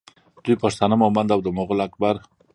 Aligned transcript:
دوی 0.43 0.55
پښتانه 0.63 0.95
مومند 1.01 1.29
او 1.35 1.39
د 1.43 1.47
مغول 1.57 1.79
اکبر 1.87 2.15